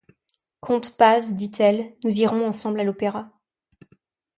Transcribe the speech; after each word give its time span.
Comte 0.61 0.97
Paz, 0.97 1.35
dit-elle, 1.35 1.93
nous 2.03 2.21
irons 2.21 2.47
ensemble 2.47 2.79
à 2.79 2.83
l’Opéra. 2.83 3.29